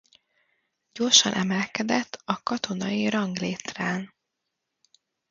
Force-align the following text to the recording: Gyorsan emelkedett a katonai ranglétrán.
Gyorsan 0.93 1.33
emelkedett 1.33 2.21
a 2.25 2.43
katonai 2.43 3.09
ranglétrán. 3.09 4.15